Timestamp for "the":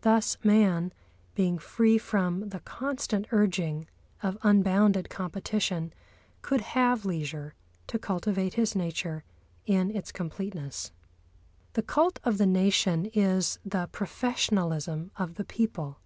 2.48-2.60, 11.74-11.82, 12.38-12.46, 13.66-13.86, 15.34-15.44